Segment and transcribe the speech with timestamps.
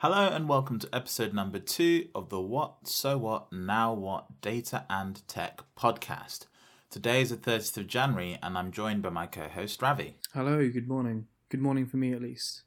[0.00, 4.84] Hello and welcome to episode number two of the What, So What, Now What Data
[4.88, 6.46] and Tech podcast.
[6.88, 10.14] Today is the 30th of January and I'm joined by my co host Ravi.
[10.32, 11.26] Hello, good morning.
[11.48, 12.62] Good morning for me at least.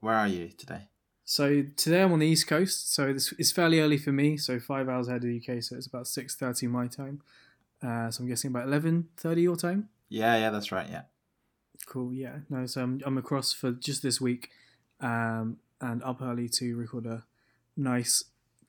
[0.00, 0.88] Where are you today?
[1.26, 4.58] So today I'm on the East Coast, so this is fairly early for me, so
[4.58, 7.20] five hours ahead of the UK, so it's about 6.30 my time.
[7.82, 9.90] Uh, so I'm guessing about 11.30 your time?
[10.08, 11.02] Yeah, yeah, that's right, yeah.
[11.84, 12.36] Cool, yeah.
[12.48, 14.48] No, so I'm, I'm across for just this week.
[15.00, 17.24] Um, and up early to record a
[17.76, 18.24] nice,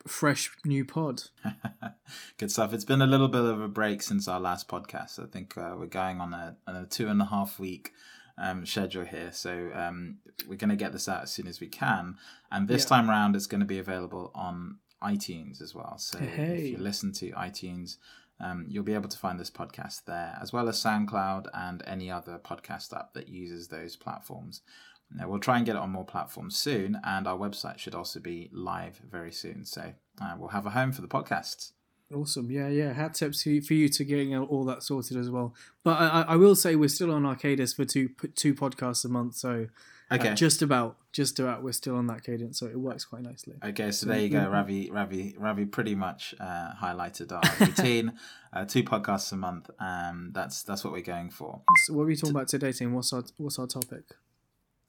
[0.06, 1.24] fresh new pod.
[2.38, 2.74] Good stuff.
[2.74, 5.22] It's been a little bit of a break since our last podcast.
[5.22, 7.94] I think uh, we're going on a, a, two and a half week
[8.38, 10.18] um, schedule here, so um,
[10.48, 12.18] we're going to get this out as soon as we can.
[12.52, 12.90] And this yeah.
[12.90, 15.96] time around, it's going to be available on iTunes as well.
[15.98, 16.58] So hey.
[16.58, 17.98] if you listen to iTunes.
[18.40, 22.12] Um, you'll be able to find this podcast there, as well as SoundCloud and any
[22.12, 24.62] other podcast app that uses those platforms.
[25.12, 28.20] Now, we'll try and get it on more platforms soon, and our website should also
[28.20, 29.66] be live very soon.
[29.66, 31.72] So uh, we'll have a home for the podcasts.
[32.14, 32.94] Awesome, yeah, yeah.
[32.94, 35.54] Hat tips for you to getting all that sorted as well.
[35.84, 39.36] But I, I will say we're still on Arcadis for two two podcasts a month,
[39.36, 39.68] so
[40.10, 43.04] uh, okay, uh, just about, just about, we're still on that cadence, so it works
[43.04, 43.56] quite nicely.
[43.64, 44.90] Okay, so, so there you go, Ravi.
[44.90, 48.14] Ravi, Ravi, pretty much uh, highlighted our routine.
[48.54, 49.70] uh, two podcasts a month.
[49.80, 51.62] Um, that's that's what we're going for.
[51.86, 52.94] So what are we talking about today, Tim?
[52.94, 54.04] What's our what's our topic?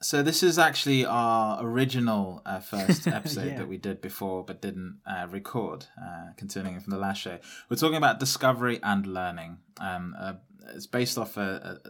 [0.01, 3.59] So this is actually our original uh, first episode yeah.
[3.59, 7.39] that we did before, but didn't uh, record, uh, continuing from the last show.
[7.69, 9.59] We're talking about discovery and learning.
[9.81, 10.35] Um, uh,
[10.75, 11.81] it's based off a,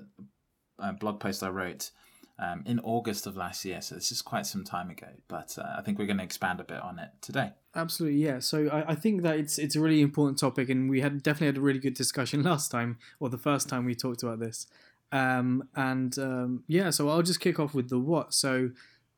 [0.79, 1.91] a, a, blog post I wrote
[2.39, 5.09] um, in August of last year, so this is quite some time ago.
[5.27, 7.53] But uh, I think we're going to expand a bit on it today.
[7.75, 8.39] Absolutely, yeah.
[8.39, 11.49] So I, I, think that it's it's a really important topic, and we had definitely
[11.49, 14.67] had a really good discussion last time, or the first time we talked about this.
[15.11, 18.35] Um, and um, yeah, so I'll just kick off with the what.
[18.35, 18.71] So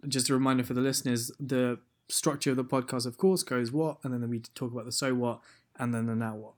[0.08, 3.98] just a reminder for the listeners, the structure of the podcast, of course, goes what,
[4.02, 5.40] and then we talk about the so what,
[5.78, 6.52] and then the now what.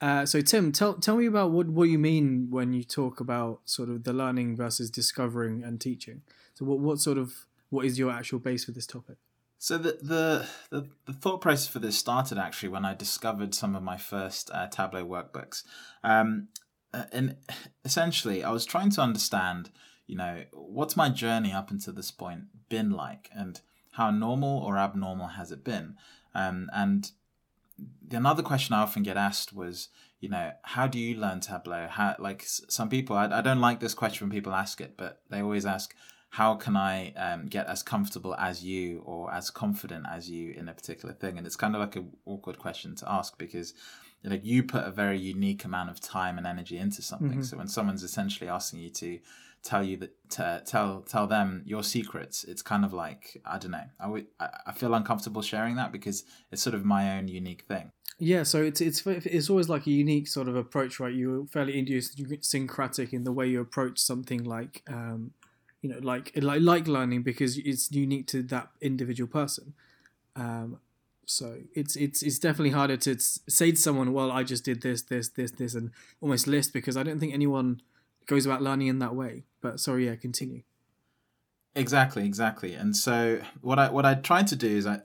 [0.00, 3.60] Uh, so Tim, tell tell me about what, what you mean when you talk about
[3.64, 6.22] sort of the learning versus discovering and teaching.
[6.54, 9.16] So what what sort of what is your actual base for this topic?
[9.58, 13.74] So the, the the, the thought process for this started actually when I discovered some
[13.74, 15.62] of my first uh, Tableau workbooks.
[16.02, 16.48] Um,
[16.94, 17.36] uh, and
[17.84, 19.70] essentially, I was trying to understand,
[20.06, 23.60] you know, what's my journey up until this point been like, and
[23.92, 25.96] how normal or abnormal has it been?
[26.34, 27.10] Um, and
[28.10, 29.88] another question I often get asked was,
[30.20, 31.88] you know, how do you learn Tableau?
[31.88, 35.20] How, like some people, I, I don't like this question when people ask it, but
[35.30, 35.94] they always ask,
[36.30, 40.68] how can I um, get as comfortable as you or as confident as you in
[40.68, 41.38] a particular thing?
[41.38, 43.74] And it's kind of like an awkward question to ask because
[44.24, 47.30] like you put a very unique amount of time and energy into something.
[47.30, 47.42] Mm-hmm.
[47.42, 49.18] So when someone's essentially asking you to
[49.62, 53.72] tell you that to tell tell them your secrets, it's kind of like I don't
[53.72, 53.84] know.
[54.00, 57.90] I would I feel uncomfortable sharing that because it's sort of my own unique thing.
[58.18, 61.12] Yeah, so it's it's it's always like a unique sort of approach, right?
[61.12, 65.32] You're fairly idiosyncratic in the way you approach something like, um,
[65.82, 69.74] you know, like like like learning because it's unique to that individual person.
[70.36, 70.78] Um,
[71.26, 75.02] so it's it's it's definitely harder to say to someone, "Well, I just did this,
[75.02, 75.90] this, this, this," and
[76.20, 77.80] almost list because I don't think anyone
[78.26, 79.44] goes about learning in that way.
[79.60, 80.62] But sorry, yeah, continue.
[81.74, 82.74] Exactly, exactly.
[82.74, 85.00] And so what I what I tried to do is I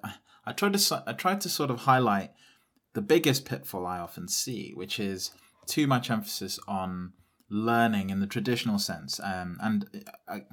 [0.46, 2.31] I tried to I tried to sort of highlight
[2.94, 5.31] the biggest pitfall I often see, which is
[5.66, 7.13] too much emphasis on
[7.50, 9.19] learning in the traditional sense.
[9.24, 10.44] Um, and I,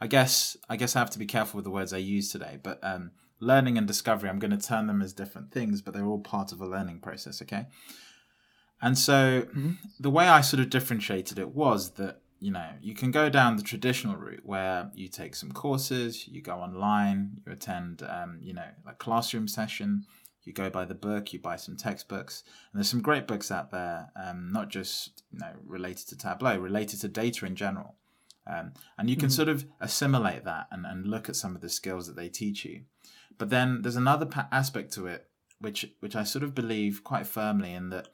[0.00, 2.58] I guess I guess I have to be careful with the words I use today,
[2.62, 6.06] but um, learning and discovery, I'm going to turn them as different things, but they're
[6.06, 7.66] all part of a learning process, okay?
[8.82, 9.72] And so mm-hmm.
[9.98, 13.56] the way I sort of differentiated it was that, you know, you can go down
[13.56, 18.54] the traditional route where you take some courses, you go online, you attend, um, you
[18.54, 20.04] know, a classroom session,
[20.44, 23.70] you go by the book, you buy some textbooks, and there's some great books out
[23.70, 27.96] there, um, not just, you know, related to Tableau, related to data in general.
[28.46, 29.36] Um, and you can mm-hmm.
[29.36, 32.64] sort of assimilate that and, and look at some of the skills that they teach
[32.64, 32.82] you.
[33.40, 35.26] But then there's another pa- aspect to it,
[35.60, 38.08] which which I sort of believe quite firmly in that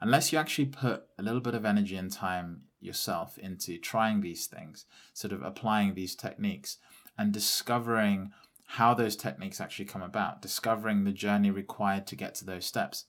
[0.00, 4.46] unless you actually put a little bit of energy and time yourself into trying these
[4.46, 4.84] things,
[5.14, 6.78] sort of applying these techniques
[7.16, 8.32] and discovering
[8.66, 13.04] how those techniques actually come about, discovering the journey required to get to those steps,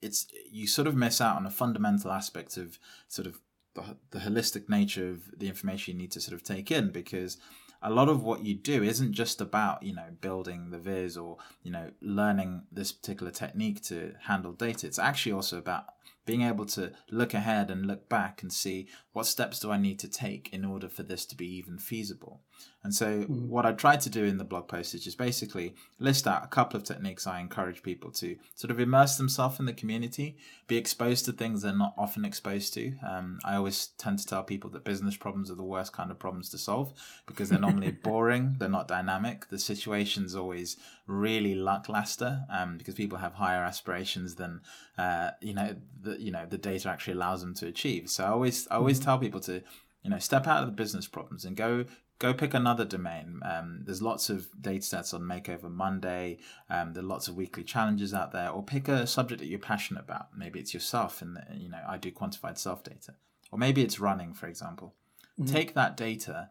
[0.00, 3.38] it's you sort of miss out on a fundamental aspect of sort of
[3.74, 7.36] the, the holistic nature of the information you need to sort of take in because
[7.82, 11.36] a lot of what you do isn't just about you know building the viz or
[11.62, 15.86] you know learning this particular technique to handle data it's actually also about
[16.26, 19.98] being able to look ahead and look back and see what steps do I need
[20.00, 22.42] to take in order for this to be even feasible.
[22.86, 23.48] And so, mm.
[23.48, 26.46] what I tried to do in the blog post is just basically list out a
[26.46, 30.36] couple of techniques I encourage people to sort of immerse themselves in the community,
[30.68, 32.94] be exposed to things they're not often exposed to.
[33.04, 36.20] Um, I always tend to tell people that business problems are the worst kind of
[36.20, 36.92] problems to solve
[37.26, 39.48] because they're normally boring, they're not dynamic.
[39.48, 40.76] The situation's always
[41.08, 44.60] really lackluster um, because people have higher aspirations than
[44.96, 48.08] uh, you know the you know the data actually allows them to achieve.
[48.08, 49.06] So I always I always mm-hmm.
[49.06, 49.62] tell people to
[50.02, 51.84] you know step out of the business problems and go
[52.18, 53.40] go pick another domain.
[53.44, 56.38] Um, there's lots of data sets on Makeover Monday.
[56.70, 59.58] Um, there are lots of weekly challenges out there, or pick a subject that you're
[59.58, 60.36] passionate about.
[60.36, 63.14] Maybe it's yourself, and you know I do quantified self data,
[63.50, 64.94] or maybe it's running, for example.
[65.38, 65.52] Mm-hmm.
[65.52, 66.50] Take that data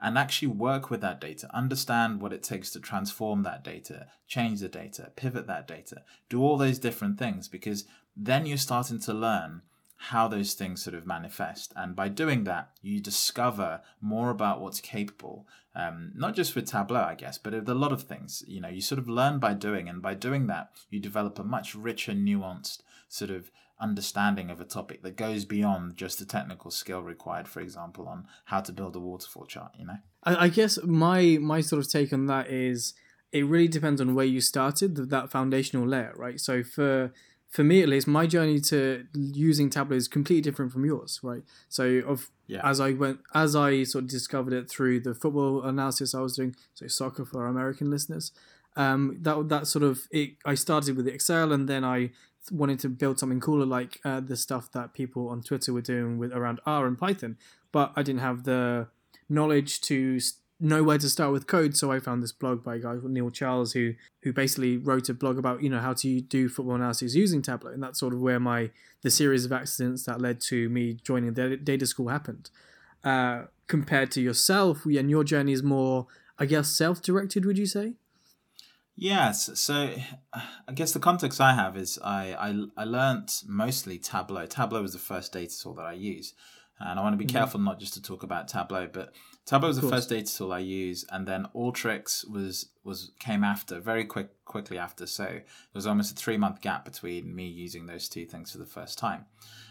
[0.00, 4.60] and actually work with that data, understand what it takes to transform that data, change
[4.60, 7.84] the data, pivot that data, do all those different things because
[8.16, 9.62] then you're starting to learn
[10.10, 11.72] how those things sort of manifest.
[11.76, 17.00] And by doing that, you discover more about what's capable, um, not just with Tableau,
[17.00, 18.44] I guess, but with a lot of things.
[18.46, 21.44] You know, you sort of learn by doing, and by doing that, you develop a
[21.44, 26.70] much richer, nuanced sort of understanding of a topic that goes beyond just the technical
[26.70, 29.98] skill required, for example, on how to build a waterfall chart, you know?
[30.22, 32.92] I, I guess my my sort of take on that is
[33.32, 36.38] it really depends on where you started, that foundational layer, right?
[36.38, 37.12] So for
[37.54, 41.44] for me at least, my journey to using Tableau is completely different from yours, right?
[41.68, 42.68] So of yeah.
[42.68, 46.34] as I went as I sort of discovered it through the football analysis I was
[46.34, 48.32] doing, so soccer for our American listeners.
[48.74, 50.30] Um, that that sort of it.
[50.44, 52.10] I started with Excel, and then I
[52.50, 56.18] wanted to build something cooler, like uh, the stuff that people on Twitter were doing
[56.18, 57.38] with around R and Python.
[57.70, 58.88] But I didn't have the
[59.28, 60.18] knowledge to
[60.60, 63.10] know where to start with code, so I found this blog by a guy called
[63.10, 66.76] Neil Charles who who basically wrote a blog about you know how to do football
[66.76, 68.70] analysis using Tableau, and that's sort of where my
[69.02, 72.50] the series of accidents that led to me joining the data school happened.
[73.02, 76.06] Uh, compared to yourself, and your journey is more,
[76.38, 77.44] I guess, self-directed.
[77.44, 77.94] Would you say?
[78.96, 79.50] Yes.
[79.58, 79.90] So
[80.32, 84.46] I guess the context I have is I, I, I learnt mostly Tableau.
[84.46, 86.34] Tableau was the first data tool that I use.
[86.78, 87.36] And I want to be mm-hmm.
[87.36, 89.12] careful not just to talk about Tableau, but
[89.46, 93.78] Tableau was the first data tool I used, and then Alteryx was was came after
[93.78, 95.06] very quick quickly after.
[95.06, 95.44] So there
[95.74, 98.98] was almost a three month gap between me using those two things for the first
[98.98, 99.26] time.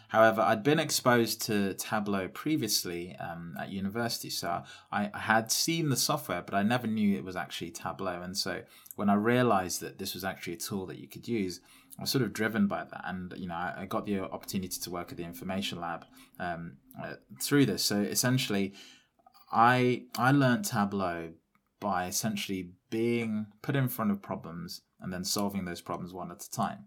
[0.09, 4.61] However, I'd been exposed to Tableau previously um, at university, so
[4.91, 8.21] I, I had seen the software, but I never knew it was actually Tableau.
[8.21, 8.61] And so
[8.95, 11.61] when I realized that this was actually a tool that you could use,
[11.97, 14.79] I was sort of driven by that, and you know, I, I got the opportunity
[14.79, 16.05] to work at the information lab
[16.39, 16.73] um,
[17.03, 17.83] uh, through this.
[17.83, 18.75] So essentially,
[19.53, 21.29] I I learned Tableau
[21.79, 26.43] by essentially being put in front of problems and then solving those problems one at
[26.43, 26.85] a time.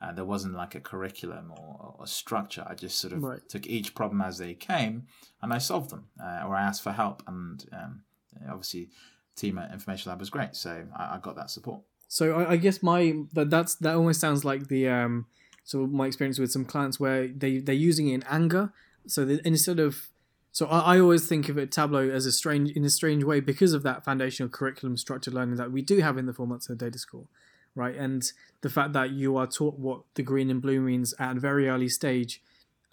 [0.00, 2.64] Uh, there wasn't like a curriculum or, or, a structure.
[2.66, 3.48] I just sort of right.
[3.48, 5.08] took each problem as they came
[5.42, 7.22] and I solved them, uh, or I asked for help.
[7.26, 8.02] And um,
[8.48, 8.90] obviously,
[9.34, 11.82] team at Information Lab was great, so I, I got that support.
[12.06, 15.26] So I, I, guess my that that's that almost sounds like the um,
[15.64, 18.72] so my experience with some clients where they they're using it in anger.
[19.06, 20.08] So instead of
[20.58, 23.38] so I, I always think of it Tableau as a strange in a strange way
[23.38, 26.68] because of that foundational curriculum structured learning that we do have in the four months
[26.68, 27.28] of data school,
[27.76, 27.94] right?
[27.94, 28.24] And
[28.62, 31.68] the fact that you are taught what the green and blue means at a very
[31.68, 32.42] early stage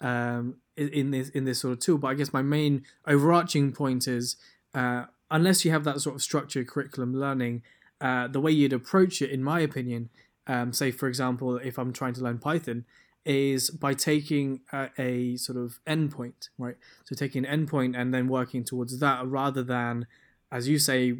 [0.00, 1.98] um, in this in this sort of tool.
[1.98, 4.36] But I guess my main overarching point is
[4.72, 7.64] uh, unless you have that sort of structured curriculum learning,
[8.00, 10.10] uh, the way you'd approach it, in my opinion,
[10.46, 12.84] um, say for example, if I'm trying to learn Python,
[13.26, 16.76] is by taking a, a, sort of endpoint, right?
[17.04, 20.06] So taking an endpoint and then working towards that rather than,
[20.50, 21.16] as you say,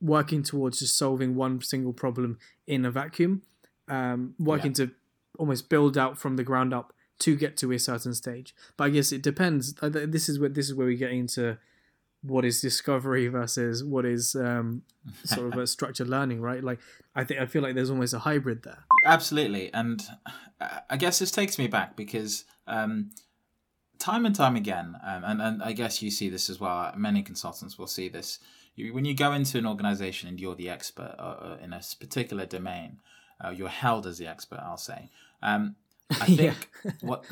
[0.00, 3.42] working towards just solving one single problem in a vacuum,
[3.88, 4.86] um, working yeah.
[4.86, 4.90] to
[5.38, 8.54] almost build out from the ground up to get to a certain stage.
[8.76, 9.74] But I guess it depends.
[9.74, 11.58] This is where this is where we get into
[12.22, 14.82] what is discovery versus what is um,
[15.24, 16.62] sort of a structured learning, right?
[16.62, 16.80] Like
[17.14, 18.84] I think I feel like there's almost a hybrid there.
[19.04, 20.02] Absolutely, and
[20.88, 23.10] I guess this takes me back because um,
[23.98, 26.92] time and time again, um, and and I guess you see this as well.
[26.96, 28.38] Many consultants will see this.
[28.74, 31.80] You, when you go into an organization and you're the expert uh, uh in a
[31.98, 32.98] particular domain,
[33.42, 34.60] uh, you're held as the expert.
[34.62, 35.08] I'll say.
[35.42, 35.76] Um,
[36.10, 36.68] I think
[37.00, 37.24] what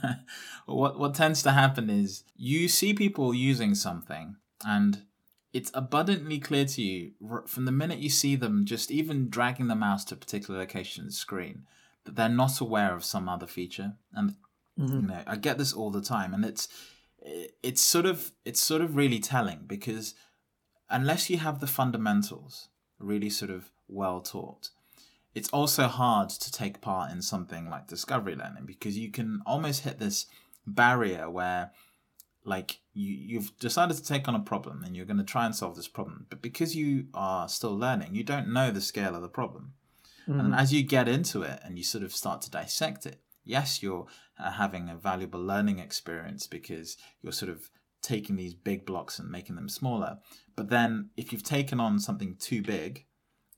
[0.66, 5.02] what what tends to happen is you see people using something and
[5.52, 7.12] it's abundantly clear to you
[7.46, 11.02] from the minute you see them just even dragging the mouse to a particular location
[11.02, 11.66] on the screen
[12.04, 14.34] that they're not aware of some other feature and
[14.78, 15.00] mm-hmm.
[15.00, 16.68] you know I get this all the time and it's
[17.62, 20.14] it's sort of it's sort of really telling because
[20.90, 24.70] unless you have the fundamentals really sort of well taught
[25.34, 29.82] it's also hard to take part in something like discovery learning because you can almost
[29.82, 30.26] hit this
[30.66, 31.70] barrier where
[32.44, 35.54] like you you've decided to take on a problem and you're going to try and
[35.54, 39.22] solve this problem but because you are still learning you don't know the scale of
[39.22, 39.72] the problem
[40.28, 40.40] mm-hmm.
[40.40, 43.82] and as you get into it and you sort of start to dissect it yes
[43.82, 44.06] you're
[44.38, 47.70] uh, having a valuable learning experience because you're sort of
[48.02, 50.18] taking these big blocks and making them smaller
[50.56, 53.06] but then if you've taken on something too big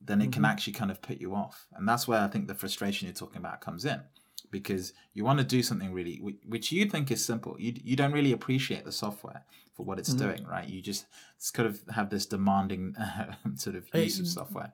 [0.06, 0.32] then it mm-hmm.
[0.32, 1.66] can actually kind of put you off.
[1.74, 4.00] And that's where i think the frustration you're talking about comes in
[4.50, 7.56] because you want to do something really which you think is simple.
[7.58, 9.44] You, you don't really appreciate the software
[9.74, 10.26] for what it's mm-hmm.
[10.26, 10.68] doing right?
[10.68, 11.06] You just
[11.52, 14.72] kind of have this demanding uh, sort of use of software.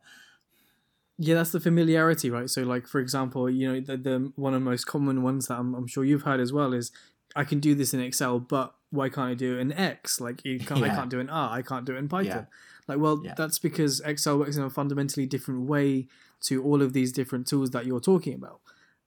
[1.19, 2.51] Yeah that's the familiarity right?
[2.51, 5.59] So like for example you know the, the one of the most common ones that
[5.59, 6.91] I'm, I'm sure you've heard as well is
[7.37, 10.59] i can do this in excel but why can't i do an x like you
[10.59, 10.92] can't yeah.
[10.92, 12.88] i can't do an r i can't do it in python yeah.
[12.88, 13.35] like well yeah.
[13.37, 16.06] that's because excel works in a fundamentally different way
[16.40, 18.61] to all of these different tools that you're talking about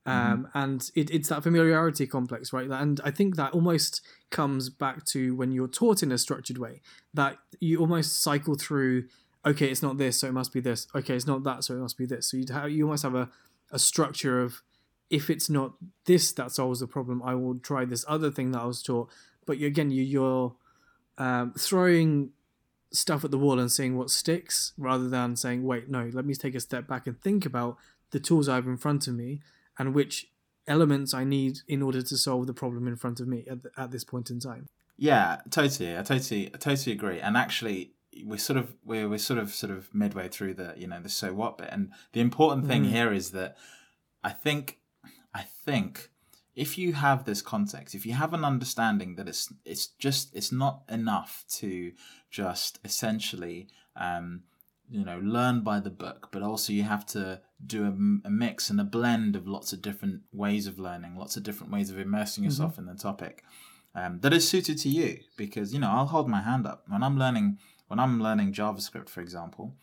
[0.07, 0.31] Mm-hmm.
[0.33, 0.57] Um, mm-hmm.
[0.57, 2.69] And it, it's that familiarity complex, right?
[2.69, 6.81] And I think that almost comes back to when you're taught in a structured way,
[7.13, 9.05] that you almost cycle through,
[9.45, 10.87] okay, it's not this, so it must be this.
[10.95, 12.29] Okay, it's not that, so it must be this.
[12.29, 13.29] So you have, you almost have a,
[13.71, 14.61] a structure of,
[15.09, 15.73] if it's not
[16.05, 19.09] this that solves the problem, I will try this other thing that I was taught.
[19.45, 20.55] But you, again, you, you're
[21.17, 22.31] um, throwing
[22.91, 26.35] stuff at the wall and seeing what sticks rather than saying, wait, no, let me
[26.35, 27.77] take a step back and think about
[28.11, 29.41] the tools I have in front of me
[29.77, 30.29] and which
[30.67, 33.71] elements I need in order to solve the problem in front of me at, the,
[33.75, 34.67] at this point in time.
[34.97, 35.97] Yeah, totally.
[35.97, 37.19] I totally, I totally agree.
[37.19, 40.87] And actually, we're sort of we're we're sort of sort of midway through the you
[40.87, 41.69] know the so what bit.
[41.71, 42.91] And the important thing mm.
[42.91, 43.57] here is that
[44.23, 44.77] I think
[45.33, 46.11] I think
[46.55, 50.51] if you have this context, if you have an understanding that it's it's just it's
[50.51, 51.91] not enough to
[52.29, 54.43] just essentially um,
[54.89, 58.69] you know learn by the book but also you have to do a, a, mix
[58.69, 61.97] and a blend of lots of different ways of learning lots of different ways of
[61.97, 62.89] immersing yourself mm-hmm.
[62.89, 63.43] in the topic
[63.95, 67.01] um, that is suited to you because you know i'll hold my hand up when
[67.01, 67.57] i'm learning
[67.87, 69.75] when i'm learning javascript for example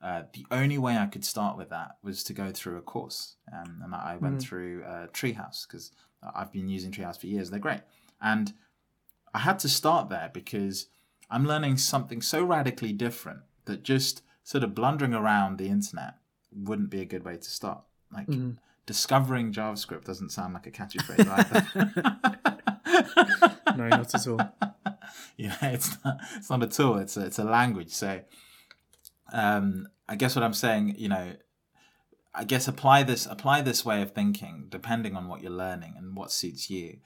[0.00, 3.36] uh, the only way i could start with that was to go through a course
[3.52, 4.40] um, and i went mm-hmm.
[4.40, 5.92] through uh, treehouse because
[6.34, 7.80] i've been using treehouse for years they're great
[8.20, 8.52] and
[9.34, 10.88] i had to start there because
[11.30, 16.14] i'm learning something so radically different that just sort of blundering around the internet
[16.50, 17.82] wouldn't be a good way to start.
[18.12, 18.52] Like mm-hmm.
[18.86, 21.66] discovering JavaScript doesn't sound like a catchy phrase either.
[23.76, 24.40] no, not at all.
[25.38, 26.98] Yeah, it's not, it's not at all.
[26.98, 27.90] It's a, it's a language.
[27.90, 28.20] So,
[29.32, 31.32] um, I guess what I'm saying, you know,
[32.38, 36.16] I guess apply this apply this way of thinking depending on what you're learning and
[36.16, 36.98] what suits you.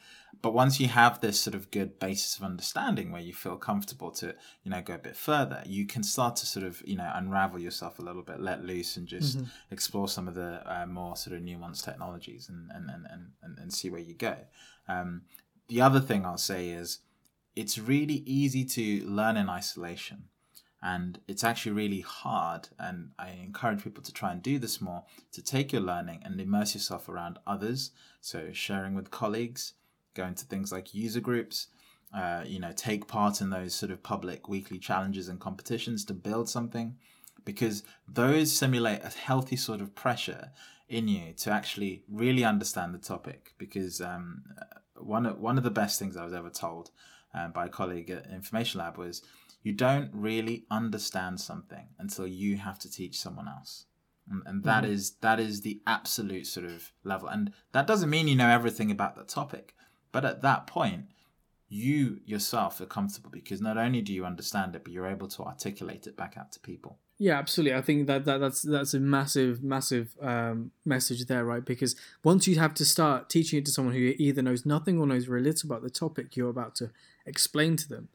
[0.43, 4.11] But once you have this sort of good basis of understanding where you feel comfortable
[4.12, 7.11] to, you know, go a bit further, you can start to sort of, you know,
[7.15, 9.47] unravel yourself a little bit, let loose and just mm-hmm.
[9.71, 13.07] explore some of the uh, more sort of nuanced technologies and, and, and,
[13.43, 14.37] and, and see where you go.
[14.87, 15.23] Um,
[15.69, 16.99] the other thing I'll say is
[17.57, 20.25] it's really easy to learn in isolation
[20.83, 25.05] and it's actually really hard and i encourage people to try and do this more
[25.31, 27.91] to take your learning and immerse yourself around others.
[28.21, 29.75] So sharing with colleagues
[30.15, 31.69] going to things like user groups
[32.15, 36.15] uh, you know take part in those sort of public weekly challenges and competitions to
[36.15, 36.97] build something.
[37.45, 40.53] Because those simulate a healthy sort of pressure
[40.89, 43.55] in you to actually really understand the topic.
[43.59, 44.45] Because um,
[44.97, 46.91] one, of, one of the best things i was ever told
[47.35, 49.23] uh, by a colleague at information lab was
[49.62, 53.87] you don't really understand something until you have to teach someone else.
[54.31, 54.92] And, and that mm-hmm.
[54.92, 57.28] is that is the absolute sort of level.
[57.28, 59.75] And that doesn't mean you know everything about the topic
[60.12, 61.07] but at that point
[61.69, 65.42] you yourself are comfortable because not only do you understand it but you're able to
[65.42, 66.99] articulate it back out to people.
[67.19, 67.76] Yeah absolutely.
[67.78, 71.64] I think that, that that's that's a massive massive um, message there right?
[71.64, 75.07] Because once you have to start teaching it to someone who either knows nothing or
[75.07, 76.90] knows very little about the topic you're about to
[77.25, 78.09] explain to them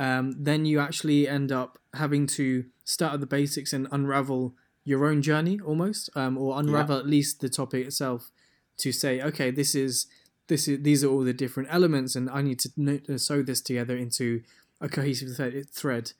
[0.00, 5.06] um, then you actually end up having to start at the basics and unravel your
[5.06, 7.00] own journey almost, um, or unravel yeah.
[7.00, 8.32] at least the topic itself
[8.78, 10.06] to say, okay, this is
[10.48, 13.60] this is these are all the different elements, and I need to uh, sew this
[13.60, 14.42] together into
[14.80, 15.28] a cohesive
[15.70, 16.12] thread.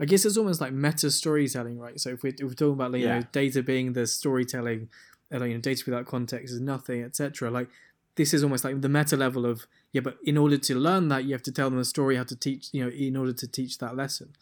[0.00, 2.00] I guess it's almost like meta storytelling, right?
[2.00, 3.16] So if we're, if we're talking about like, yeah.
[3.16, 4.88] you know data being the storytelling,
[5.30, 7.50] uh, like, you know data without context is nothing, etc.
[7.50, 7.68] Like
[8.16, 11.24] this is almost like the meta level of yeah but in order to learn that
[11.24, 13.46] you have to tell them a story how to teach you know in order to
[13.46, 14.34] teach that lesson.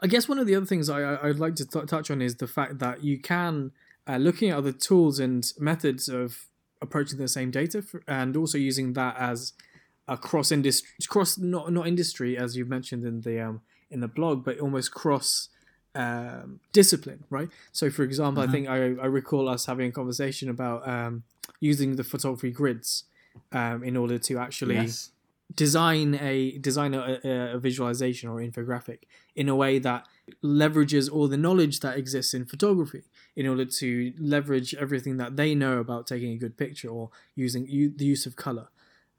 [0.00, 2.36] I guess one of the other things I, i'd like to t- touch on is
[2.36, 3.72] the fact that you can
[4.08, 6.46] uh, looking at other tools and methods of
[6.82, 9.52] approaching the same data for, and also using that as
[10.08, 13.60] a cross industry cross not not industry as you've mentioned in the um
[13.90, 15.48] in the blog but almost cross
[15.96, 17.48] um, discipline, right?
[17.72, 18.42] So, for example.
[18.42, 21.22] I think I, I recall us having a conversation about um,
[21.60, 23.04] using the photography grids
[23.52, 25.10] um, in order to actually Yes.
[25.54, 29.00] design a design a, a, a visualization or infographic
[29.34, 30.04] in a way that
[30.42, 33.02] leverages all the knowledge that exists in photography
[33.36, 37.64] in order to leverage everything that they know about taking a good picture or using
[37.68, 38.68] u- the use of color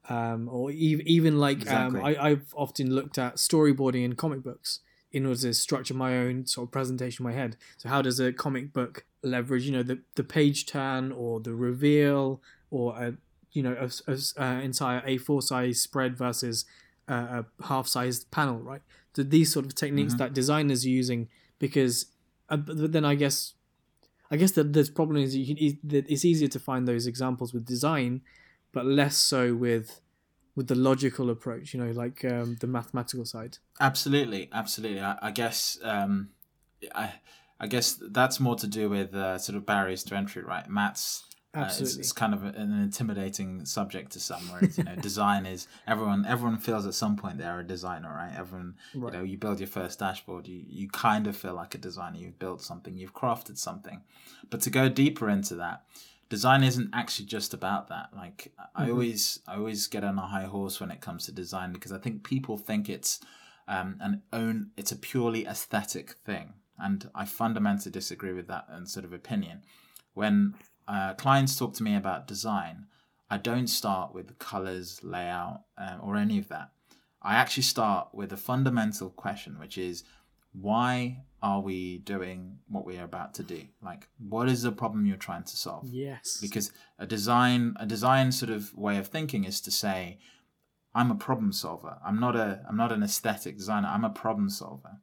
[0.09, 1.99] um, or e- even like Exactly.
[2.01, 4.79] um, I, I've often looked at storyboarding in comic books
[5.11, 7.55] in order to structure my own sort of presentation in my head.
[7.77, 11.53] So how does a comic book leverage, you know, the, the page turn or the
[11.55, 13.13] reveal or a
[13.53, 16.65] you know a, a uh, entire A4 size spread versus
[17.09, 18.81] uh, a half sized panel, right?
[19.15, 20.17] So these sort of techniques Mhm.
[20.19, 22.07] that designers are using because,
[22.49, 23.53] uh, but then I guess.
[24.29, 27.53] I guess that the problem is you, can- that it's easier to find those examples
[27.53, 28.19] with design,
[28.73, 30.01] but less so with
[30.57, 31.73] with the logical approach.
[31.73, 33.59] You know, like um, the mathematical side.
[33.79, 34.99] Absolutely, absolutely.
[34.99, 36.29] I, I guess um,
[36.93, 37.13] I
[37.59, 40.67] I guess that's more to do with uh, sort of barriers to entry, right?
[40.69, 41.23] Maths.
[41.55, 41.99] Uh, it's, Absolutely.
[42.01, 44.41] it's kind of an intimidating subject to some.
[44.51, 46.25] Whereas you know, design is everyone.
[46.25, 48.33] Everyone feels at some point they're a designer, right?
[48.37, 49.13] Everyone, Right.
[49.13, 52.17] you know, you build your first dashboard, you you kind of feel like a designer.
[52.17, 54.01] You've built something, you've crafted something.
[54.49, 55.83] But to go deeper into that,
[56.29, 58.09] design isn't actually just about that.
[58.15, 58.91] Like I Mhm.
[58.91, 61.97] always, I always get on a high horse when it comes to design because I
[61.97, 63.19] think people think it's
[63.67, 68.89] um, an own, it's a purely aesthetic thing, and I fundamentally disagree with that and
[68.89, 69.63] sort of opinion.
[70.13, 70.55] When
[70.87, 72.87] uh, clients talk to me about design,
[73.29, 76.71] I don't start with colors, layout, um, or any of that.
[77.21, 80.05] I actually start with a fundamental question, which is
[80.59, 83.61] why are we doing what we are about to do?
[83.81, 85.87] Like, what is the problem you're trying to solve?
[85.87, 86.39] Yes.
[86.41, 90.19] Because a design, a design sort of way of thinking is to say,
[90.95, 91.97] I'm a problem solver.
[92.03, 93.87] I'm not a, I'm not an aesthetic designer.
[93.87, 94.97] I'm a problem solver,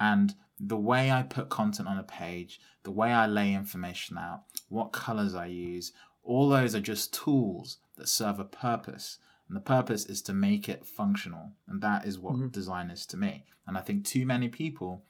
[0.00, 4.42] and the way I put content on a page, the way I lay information out,
[4.68, 5.92] what colors I use,
[6.24, 9.18] all those are just tools that serve a purpose.
[9.48, 11.52] And the purpose is to make it functional.
[11.68, 12.52] And that is what Mhm.
[12.52, 13.44] design is to me.
[13.66, 15.04] And I think too many people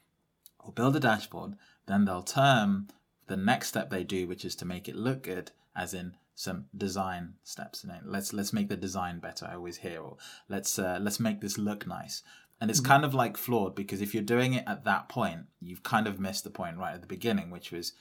[0.63, 2.89] will build a dashboard, then they'll term
[3.27, 6.67] the next step they do, which is to make it look good, as in some
[6.77, 7.83] design steps.
[7.83, 9.47] You know, let's let's make the design better.
[9.47, 12.23] I always hear, or let's uh, let's make this look nice.
[12.61, 15.83] And it's kind of like flawed because if you're doing it at that point, you've
[15.83, 17.93] kind of missed the point right at the beginning, which was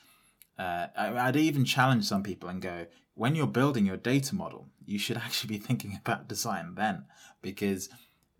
[0.58, 4.98] uh, I'd even challenge some people and go, when you're building your data model, you
[4.98, 7.04] should actually be thinking about design then,
[7.42, 7.88] because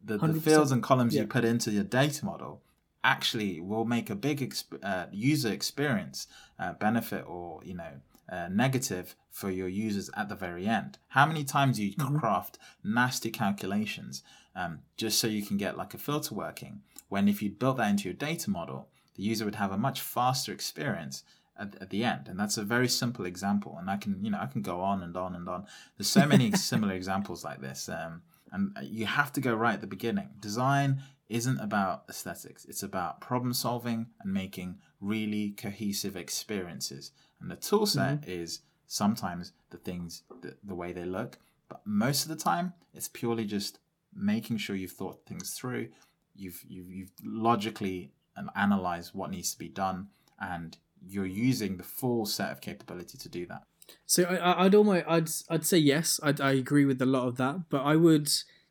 [0.02, 1.22] the, the fields and columns Yeah.
[1.22, 2.62] you put into your data model
[3.04, 6.26] actually will make a big exp- uh, user experience
[6.58, 8.00] uh, benefit or you know
[8.30, 10.98] uh, negative for your users at the very end.
[11.08, 12.18] How many times do you Mhm.
[12.18, 14.22] craft nasty calculations
[14.56, 16.82] um, just so you can get like a filter working?
[17.08, 20.00] When if you built that into your data model, the user would have a much
[20.00, 21.22] faster experience
[21.58, 22.28] at, at the end.
[22.28, 23.76] And that's a very simple example.
[23.78, 25.66] And I can you know I can go on and on and on.
[25.96, 27.88] There's so many similar examples like this.
[27.88, 30.30] Um, and you have to go right at the beginning.
[30.40, 32.64] Design isn't about aesthetics.
[32.64, 37.10] It's about problem solving and making really cohesive experiences.
[37.40, 41.38] And the tool set is sometimes the things the, the way they look,
[41.68, 43.78] but most of the time it's purely just
[44.14, 45.88] making sure you've thought things through.
[46.34, 48.12] You've you've, you've logically
[48.54, 53.28] analyzed what needs to be done, and you're using the full set of capability to
[53.28, 53.62] do that.
[54.06, 56.20] So I, I- I'd almost I'd I'd say yes.
[56.22, 58.30] I'd, I agree with a lot of that, but I would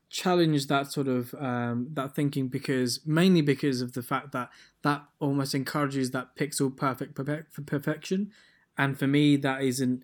[0.10, 4.50] challenge that sort of um, that thinking because mainly because of the fact that
[4.84, 8.32] that almost encourages that pixel perfect perfect for perfection,
[8.78, 10.04] and for me that isn't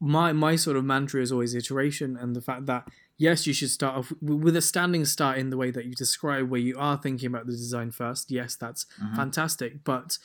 [0.00, 3.70] my my sort of mantra is always iteration and the fact that yes you should
[3.70, 6.98] start off with a standing start in the way that you describe where you are
[6.98, 8.30] thinking about the design first.
[8.30, 9.16] Yes, that's Mhm.
[9.16, 10.18] fantastic, but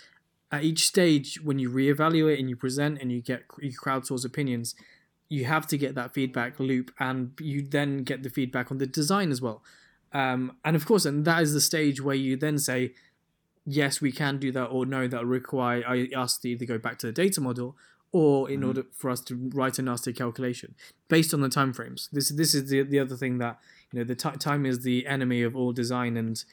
[0.51, 4.75] at each stage when you reevaluate and you present and you get you crowdsource opinions
[5.29, 8.85] you have to get that feedback loop and you then get the feedback on the
[8.85, 9.63] design as well
[10.13, 12.91] um, and of course and that is the stage where you then say
[13.65, 16.97] yes we can do that or no that require I us to either go back
[16.99, 17.75] to the data model
[18.11, 18.67] or in Mhm.
[18.67, 20.75] order for us to write a nasty calculation
[21.07, 23.59] based on the time frames this this is the, the other thing that
[23.91, 26.43] you know the ti time is the enemy of all design and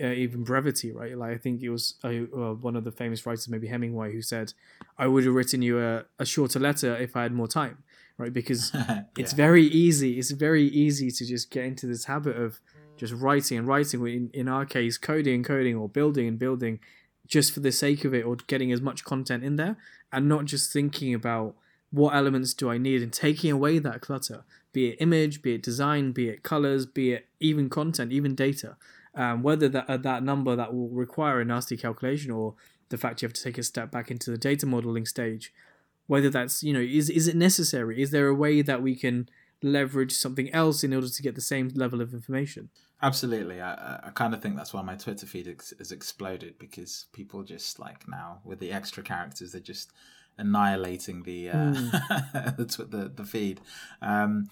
[0.00, 1.16] uh, even brevity, right?
[1.16, 4.22] Like I think it was uh, uh, one of the famous writers, maybe Hemingway, who
[4.22, 4.52] said,
[4.96, 7.82] "I would have written you a, a shorter letter if I had more time,"
[8.16, 8.32] right?
[8.32, 8.72] Because
[9.18, 10.18] it's very easy.
[10.18, 12.60] It's very easy to just get into this habit of
[12.96, 14.06] just writing and writing.
[14.06, 16.80] In in our case, coding and coding, or building and building,
[17.26, 19.76] just for the sake of it, or getting as much content in there,
[20.12, 21.54] and not just thinking about
[21.90, 25.62] what elements do I need and taking away that clutter, be it image, be it
[25.62, 28.76] design, be it colors, be it even content, even data
[29.14, 32.54] um, whether that uh, that number that will require a nasty calculation or
[32.88, 35.52] the fact you have to take a step back into the data modeling stage.
[36.06, 38.00] Whether that's you know is is it necessary?
[38.00, 39.28] Is there a way that we can
[39.62, 42.70] leverage something else in order to get the same level of information?
[43.02, 47.06] Absolutely, I, I kind of think that's why my Twitter feed ex- has exploded because
[47.12, 49.92] people just like now with the extra characters, they're just
[50.38, 52.56] annihilating the uh, mm.
[52.56, 53.60] the, the, the feed.
[54.00, 54.48] Um,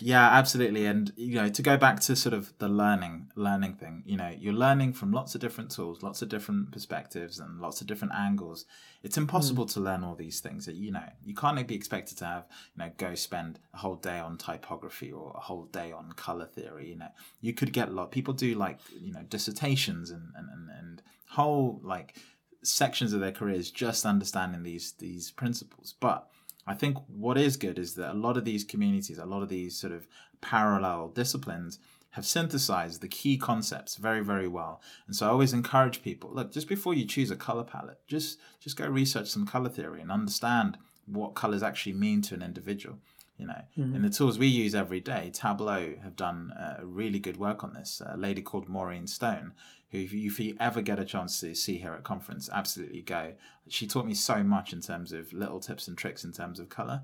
[0.00, 0.86] yeah, absolutely.
[0.86, 4.32] And you know, to go back to sort of the learning learning thing, you know,
[4.38, 8.14] you're learning from lots of different tools, lots of different perspectives, and lots of different
[8.14, 8.64] angles.
[9.02, 9.72] It's impossible mm.
[9.74, 10.66] to learn all these things.
[10.66, 13.96] That you know, you can't be expected to have you know go spend a whole
[13.96, 16.88] day on typography or a whole day on color theory.
[16.88, 18.10] You know, you could get a lot.
[18.10, 22.16] People do like you know dissertations and and and, and whole like
[22.62, 26.28] sections of their careers just understanding these these principles, but
[26.66, 29.48] I think what is good is that a lot of these communities, a lot of
[29.48, 30.06] these sort of
[30.40, 31.78] parallel disciplines
[32.14, 34.80] have synthesized the key concepts very very well.
[35.06, 38.38] And so i always encourage people look just before you choose a color palette just
[38.60, 42.98] just go research some color theory and understand what colors actually mean to an individual
[43.36, 43.94] you know mm-hmm.
[43.94, 47.74] in the tools we use every day tableau have done uh, really good work on
[47.74, 49.52] this a lady called maureen stone
[49.90, 53.02] who if you, if you ever get a chance to see her at conference absolutely
[53.02, 53.32] go
[53.68, 56.68] she taught me so much in terms of little tips and tricks in terms of
[56.68, 57.02] color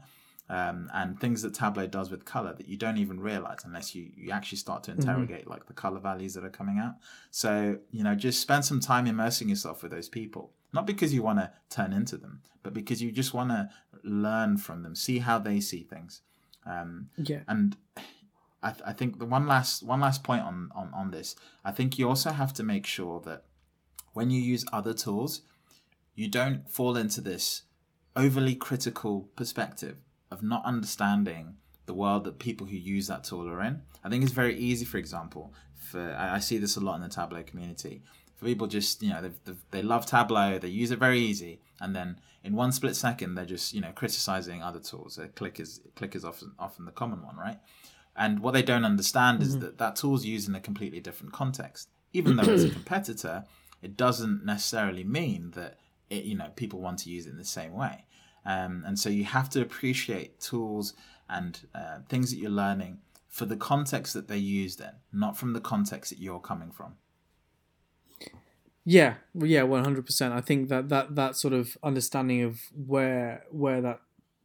[0.49, 4.11] um, and things that tableau does with color that you don't even realize unless you,
[4.17, 5.01] you actually start to mm-hmm.
[5.01, 5.51] interrogate mm-hmm.
[5.51, 6.95] like the color values that are coming out
[7.31, 11.23] so you know just spend some time immersing yourself with those people not because you
[11.23, 13.69] want to turn into them but because you just want to
[14.03, 16.23] learn from them see how they see things
[16.67, 17.77] um, yeah and
[18.63, 21.71] I, th- I think the one last one last point on, on on this i
[21.71, 23.45] think you also have to make sure that
[24.13, 25.43] when you use other tools
[26.15, 27.63] you don't fall into this
[28.17, 29.97] overly critical perspective
[30.31, 31.57] of not understanding
[31.87, 33.83] the world that people who use that tool are in.
[34.05, 37.03] I think it's very easy, for example, for I, I see this a lot in
[37.03, 38.03] the Tableau community.
[38.43, 42.19] People just you know they they love Tableau, they use it very easy, and then
[42.43, 45.19] in one split second they're just you know criticizing other tools.
[45.19, 47.59] Uh, Qlik is Qlik is often often the common one, right?
[48.17, 49.61] And what they don't understand is mm-hmm.
[49.61, 51.89] that that tool's used in a completely different context.
[52.13, 53.45] Even though it's a competitor,
[53.83, 57.45] it doesn't necessarily mean that it, you know people want to use it in the
[57.45, 58.05] same way.
[58.45, 60.95] Um, and so you have to appreciate tools
[61.29, 62.99] and uh, things that you're learning
[63.29, 66.95] for the context that they're used in, not from the context that you're coming from.
[68.85, 70.33] Yeah, yeah, one hundred percent.
[70.33, 74.01] I think that that that sort of understanding of where where that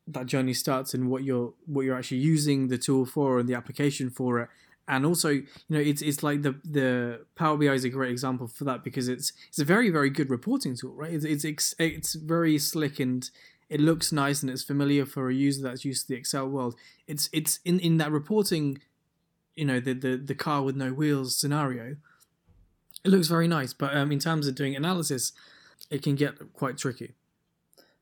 [0.07, 3.55] that journey starts and what you're what you're actually using the tool for and the
[3.55, 4.49] application for it
[4.87, 8.47] and also you know it's it's like the the Power BI is a great example
[8.47, 11.13] for that because it's it's a very very good reporting tool, right?
[11.13, 13.27] It's it's it's very slick and
[13.69, 16.75] it looks nice and it's familiar for a user that's used to the Excel world.
[17.07, 18.79] It's it's in in that reporting,
[19.55, 21.95] you know, the the the car with no wheels scenario.
[23.05, 25.31] It looks very nice, but um, in terms of doing analysis,
[25.91, 27.13] it can get quite tricky.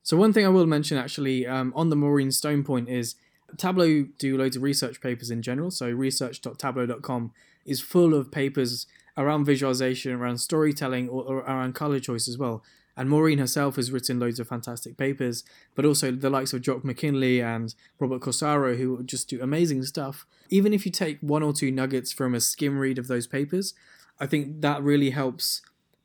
[0.02, 3.16] So one thing I will mention actually um, on the Maureen Stone point is
[3.58, 5.72] Tableau do loads of research papers in general.
[5.72, 7.34] So research.tableau.com
[7.66, 8.88] is full of papers
[9.18, 12.64] around visualization, around storytelling, or, or, around color choice as well.
[12.96, 15.44] And Maureen herself has written loads of fantastic papers,
[15.76, 20.26] but also the likes of Jock Mackinlay and Robert Kosara, who just do amazing stuff.
[20.50, 23.74] Even if you take one or two nuggets from a skim read of those papers,
[24.20, 25.62] I think that really helps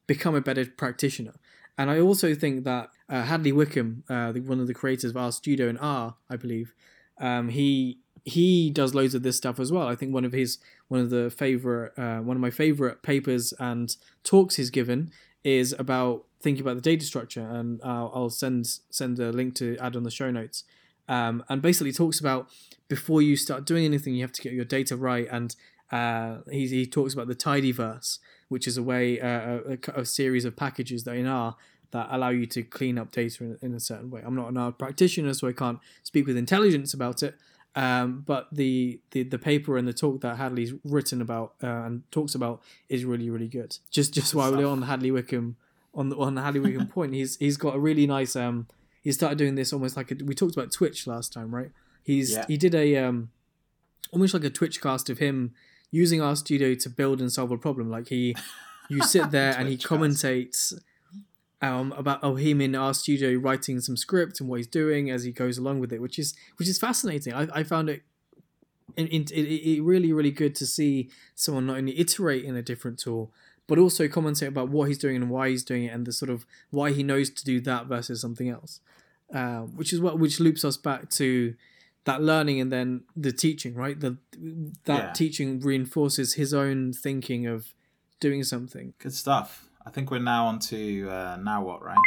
[0.07, 1.35] become a better practitioner.
[1.77, 5.17] And I also think that uh, Hadley Wickham, uh, the, one of the creators of
[5.17, 6.75] RStudio and R, I believe,
[7.21, 9.87] um, he he does loads of this stuff as well.
[9.87, 13.55] I think one of his one of the favorite uh, one of my favorite papers
[13.59, 15.13] and talks he's given
[15.45, 19.77] is about thinking about the data structure, and uh, I'll send send a link to
[19.79, 20.65] add on the show notes.
[21.09, 22.51] Um, and basically talks about
[22.89, 25.27] before you start doing anything, you have to get your data right.
[25.31, 25.57] And
[25.91, 30.45] uh, he he talks about the tidyverse, which is a way uh, a, a, series
[30.45, 31.57] of packages that in R
[31.91, 34.21] that allow you to clean up data in, in a certain way.
[34.25, 37.37] I'm not an R practitioner, so I can't speak with intelligence about it.
[37.75, 42.11] Um, but the, the the paper and the talk that Hadley's written about uh, and
[42.11, 43.79] talks about is really really good.
[43.91, 45.57] Just just while we're on Hadley Wickham
[45.95, 48.67] on the, on the Hadley Wickham point, he's he's got a really nice um
[49.03, 51.71] he started doing this almost like a, we talked about Twitch last time, right?
[52.03, 52.45] He's yeah.
[52.49, 53.31] he did a um
[54.13, 55.55] almost like a Twitch cast of him
[55.91, 57.91] using RStudio to build and solve a problem.
[57.91, 58.37] Like he
[58.89, 60.73] you sit there and he commentates
[61.61, 65.33] um, about oh him in RStudio writing some script and what he's doing as he
[65.33, 67.35] goes along with it, which is which is fascinating.
[67.35, 68.03] I, I found it,
[68.97, 72.99] it, it, it really really good to see someone not only iterate in a different
[72.99, 73.33] tool,
[73.67, 76.31] but also commentate about what he's doing and why he's doing it, and the sort
[76.31, 78.81] of why he knows to do that versus something else,
[79.35, 81.55] uh, which is what which loops us back to
[82.09, 83.99] that learning and then the teaching, right?
[83.99, 84.17] The
[84.85, 85.13] that yeah.
[85.13, 87.75] teaching reinforces his own thinking of
[88.21, 88.95] doing something.
[88.99, 89.69] Good stuff.
[89.87, 91.99] I think we're now on to uh, now what, right?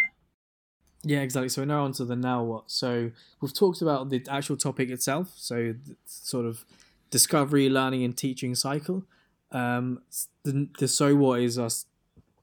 [1.04, 1.50] Yeah, exactly.
[1.50, 2.70] So we're now on to the now what.
[2.70, 5.34] So we've talked about the actual topic itself.
[5.36, 6.66] So the sort of
[7.10, 9.04] discovery, learning, and teaching cycle.
[9.52, 10.02] Um,
[10.44, 11.86] the, the so what is us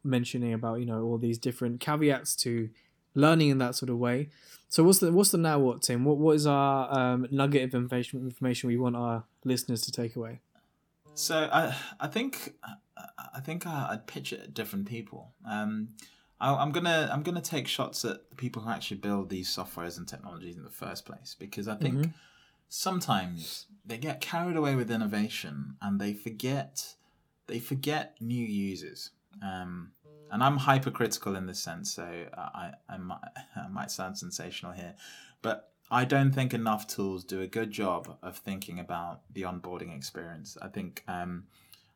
[0.05, 2.71] mentioning about you know all these different caveats to
[3.15, 4.29] learning in that sort of way.
[4.69, 6.05] So what's the what's the now what Tim?
[6.05, 10.15] What what is our um, nugget of information information we want our listeners to take
[10.17, 10.41] away?
[11.15, 12.55] So I I think
[13.35, 15.33] I think I'd pitch it at different people.
[15.49, 15.89] Um,
[16.41, 19.99] I, am gonna I'm gonna take shots at the people who actually build these softwares
[19.99, 22.11] and technologies in the first place because I think mm-hmm.
[22.69, 26.95] sometimes they get carried away with innovation and they forget
[27.47, 29.11] they forget new users.
[29.43, 29.93] Um,
[30.31, 32.05] and I'm hypercritical in this sense, so
[32.37, 33.21] I, I, might,
[33.57, 34.95] I might sound sensational here,
[35.43, 39.95] but I don't think enough tools do a good job of thinking about the onboarding
[39.97, 40.59] experience.
[40.61, 41.45] I think um,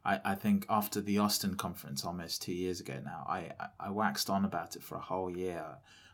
[0.05, 3.91] I, I think after the Austin conference almost two years ago now, I, I, I
[3.91, 5.65] waxed on about it for a whole year.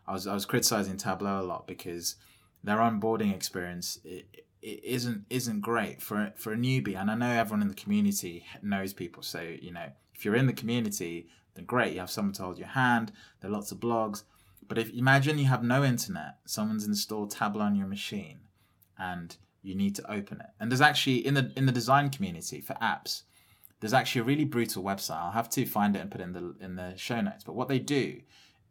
[0.07, 2.17] I was I was criticizing Tableau a lot because
[2.65, 6.97] their onboarding experience it, it isn't isn't great for for a newbie.
[6.97, 10.47] And I know everyone in the community knows people, so you know if you're in
[10.47, 11.95] the community, then great.
[11.95, 13.13] You have someone to hold your hand.
[13.41, 14.23] There are lots of blogs.
[14.67, 18.41] But if imagine you have no internet, someone's installed Tableau on your machine,
[18.99, 20.51] and you need to open it.
[20.61, 23.23] And there's actually in the in the design community for apps,
[23.81, 25.17] there's actually a really brutal website.
[25.17, 27.45] I'll have to find it and put it in the in the show notes.
[27.45, 28.21] But what they do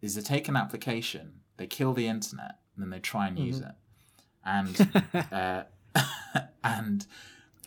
[0.02, 3.48] is they take an application, they kill the internet, and then they try and mm-hmm.
[3.48, 3.76] use it.
[4.46, 5.63] And uh,
[6.63, 7.06] and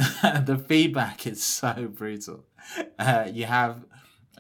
[0.46, 2.46] the feedback is so brutal.
[2.99, 3.85] Uh, you have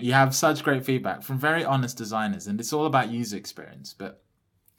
[0.02, 3.94] you have such great feedback from very honest designers, and it's all about user experience.
[3.96, 4.22] But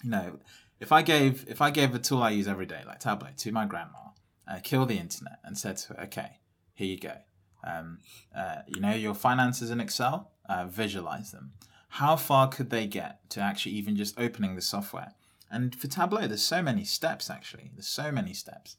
[0.04, 0.40] you know,
[0.80, 3.52] if I gave if I gave a tool I use every day, like Tableau, to
[3.52, 4.12] my grandma,
[4.48, 6.40] uh, kill the internet, and said to her, "Okay,
[6.74, 7.18] here you go.
[7.64, 8.00] Um,
[8.36, 11.54] uh, you know your finances in Excel, uh, visualize them.
[11.90, 15.14] How far could they get to actually even just opening the software?
[15.50, 17.30] And for Tableau, there's so many steps.
[17.30, 18.78] Actually, there's so many steps.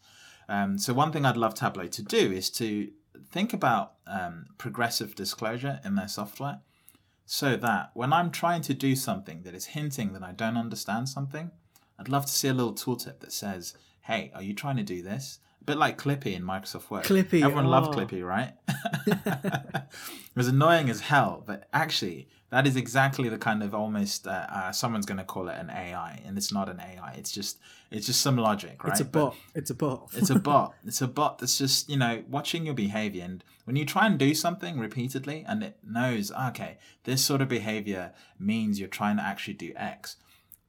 [0.49, 2.91] Um, so one thing I'd love Tableau to do is to
[3.31, 6.61] think about um, progressive disclosure in their software
[7.25, 11.09] so that when I'm trying to do something that is hinting that I don't understand
[11.09, 11.51] something,
[11.99, 15.03] I'd love to see a little tooltip that says, hey, are you trying to do
[15.03, 15.39] this?
[15.65, 17.05] Bit like Clippy in Microsoft Word.
[17.05, 17.43] Clippy.
[17.43, 17.71] Everyone oh.
[17.71, 18.53] loved Clippy, right?
[19.07, 24.47] it was annoying as hell, but actually, that is exactly the kind of almost uh,
[24.51, 27.15] uh, someone's going to call it an AI, and it's not an AI.
[27.17, 27.59] It's just
[27.91, 28.91] it's just some logic, right?
[28.91, 29.37] It's a bot.
[29.55, 30.11] But it's a bot.
[30.15, 30.75] it's a bot.
[30.87, 34.19] It's a bot that's just you know watching your behavior, and when you try and
[34.19, 39.23] do something repeatedly, and it knows okay, this sort of behavior means you're trying to
[39.23, 40.17] actually do X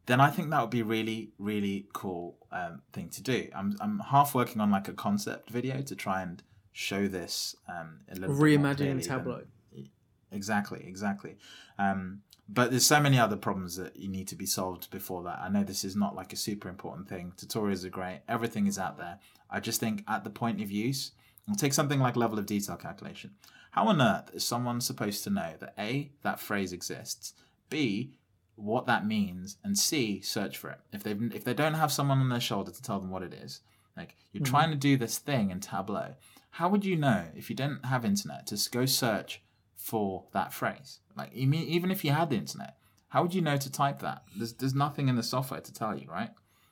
[0.05, 3.47] then I think that would be really, really cool um, thing to do.
[3.55, 7.99] I'm, I'm half working on like a concept video to try and show this um,
[8.11, 9.43] a little reimagining Tableau.
[9.71, 9.89] Than,
[10.31, 11.37] exactly, exactly.
[11.79, 15.39] Um, but there's so many other problems that you need to be solved before that.
[15.41, 17.31] I know this is not like a super important thing.
[17.37, 18.21] Tutorials are great.
[18.27, 19.19] Everything is out there.
[19.49, 21.11] I just think at the point of use,
[21.47, 23.31] we'll take something like level of detail calculation.
[23.71, 27.33] How on earth is someone supposed to know that A, that phrase exists,
[27.69, 28.17] B,
[28.55, 30.79] what that means, and C, search for it.
[30.91, 33.33] If they if they don't have someone on their shoulder to tell them what it
[33.33, 33.61] is,
[33.97, 34.51] like you're mm-hmm.
[34.51, 36.15] trying to do this thing in Tableau,
[36.51, 39.41] how would you know if you didn't have internet to go search
[39.75, 40.99] for that phrase?
[41.15, 42.77] Like even if you had the internet,
[43.09, 44.23] how would you know to type that?
[44.35, 46.29] There's there's nothing in the software to tell you, right?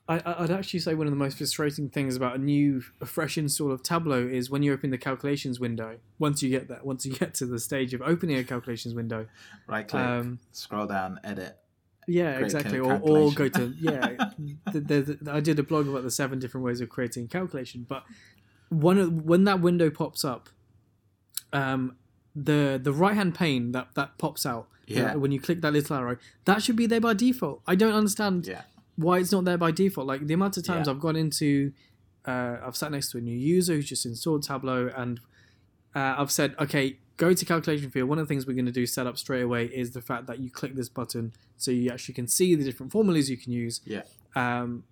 [0.07, 3.37] I, would actually say one of the most frustrating things about a new, a fresh
[3.37, 5.97] install of Tableau is when you open the calculations window.
[6.19, 9.27] Once you get that, once you get to the stage of opening a calculations window,
[9.67, 11.57] right click, um, scroll down, edit,
[12.07, 12.79] yeah, exactly.
[12.79, 14.15] Or, or go to yeah.
[14.71, 17.85] the, the, the, I did a blog about the seven different ways of creating calculation,
[17.87, 18.03] but
[18.69, 20.49] one of, when that window pops up,
[21.53, 21.97] um,
[22.33, 25.15] the the right hand pane that that pops out yeah.
[25.15, 27.61] when you click that little arrow, that should be there by default.
[27.67, 28.61] I don't understand yeah.
[28.95, 30.07] why it's not there by default.
[30.07, 30.93] Like the amount of times yeah.
[30.93, 31.73] I've gone into,
[32.25, 35.19] uh, I've sat next to a new user who's just installed Tableau, and
[35.95, 38.09] uh, I've said, okay, go to calculation field.
[38.09, 40.25] One of the things we're going to do set up straight away is the fact
[40.25, 43.53] that you click this button so you actually can see the different formulas you can
[43.53, 43.79] use.
[43.85, 44.01] Yeah.
[44.35, 44.85] Um,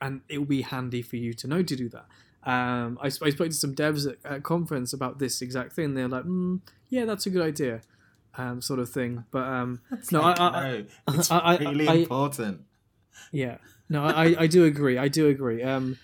[0.00, 2.06] and it will be handy for you to know to do that.
[2.50, 5.92] Um, I, I spoke to some devs at, at conference about this exact thing.
[5.92, 7.82] They're like, mm, "Yeah, that's a good idea,"
[8.38, 9.24] um, sort of thing.
[9.30, 9.80] But um,
[10.12, 12.60] no, like, I, I, no, it's I, really important.
[13.32, 13.56] Yeah,
[13.88, 14.96] no, I, I do agree.
[14.96, 15.62] I do agree.
[15.62, 15.98] Um,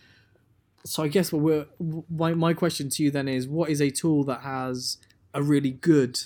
[0.85, 1.67] so I guess what we're
[2.11, 4.97] my my question to you then is, what is a tool that has
[5.35, 6.21] a really good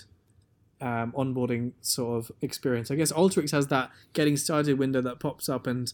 [0.81, 2.91] um, onboarding sort of experience.
[2.91, 5.93] I guess Alteryx has that getting started window that pops up and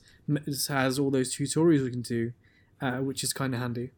[0.68, 2.33] has all those tutorials we can do,
[2.81, 3.90] uh, which is kind of handy.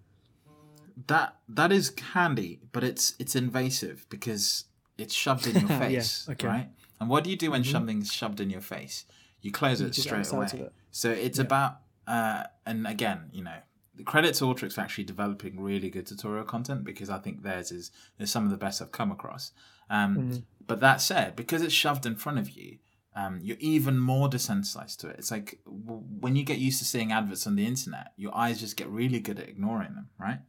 [1.08, 4.64] That that is handy, but it's it's invasive because
[4.96, 6.46] it's shoved in your face, yeah, okay.
[6.46, 6.68] right?
[7.00, 7.72] And what do you do when Mhm.
[7.72, 9.04] something's shoved in your face?
[9.40, 10.66] You close You it straight X out of away.
[10.66, 10.72] it.
[10.92, 11.44] So it's Yeah.
[11.46, 13.56] about, uh, and again, you know,
[14.04, 17.90] credit to Alteryx for actually developing really good tutorial content because I think theirs is,
[18.18, 19.52] is some of the best I've come across.
[19.90, 20.42] Um, Mhm.
[20.66, 22.78] But that said, because it's shoved in front of you,
[23.14, 25.16] um, you're even more desensitized to it.
[25.18, 28.60] It's like w- when you get used to seeing adverts on the internet, your eyes
[28.60, 30.40] just get really good at ignoring them, right?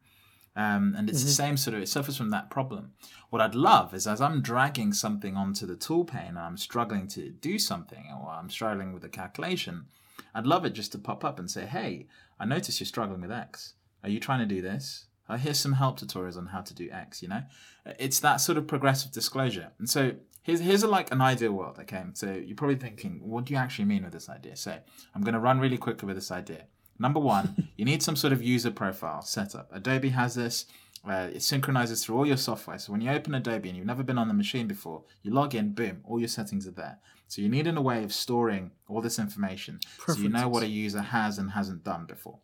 [0.55, 1.35] Um, and it's the Mhm.
[1.35, 2.93] same sort of, it suffers from that problem.
[3.29, 7.09] What I'd love is as I'm dragging something onto the tool pane and I'm struggling
[7.09, 9.87] to do something or I'm struggling with a calculation,
[10.35, 12.07] I'd love it just to pop up and say, hey,
[12.39, 13.73] I notice you're struggling with X.
[14.03, 15.05] Are you trying to do this?
[15.27, 17.43] Uh, here's some help tutorials on how to do X, you know?
[17.97, 19.71] It's that sort of progressive disclosure.
[19.79, 20.11] And so
[20.43, 22.03] here's, here's a, like an ideal world, okay?
[22.13, 24.57] So you're probably thinking, what do you actually mean with this idea?
[24.57, 24.77] So
[25.15, 26.65] I'm going to run really quickly with this idea.
[26.99, 29.71] Number one, you need some sort of user profile set up.
[29.73, 30.65] Adobe has this.
[31.07, 32.79] Uh, it synchronizes through all your software.
[32.79, 35.53] So when you open Adobe and you've never been on the machine before, you log
[35.53, 36.99] in, boom, all your settings are there.
[37.27, 40.63] So you need in a way of storing all this information so you know what
[40.63, 42.39] a user has and hasn't done before.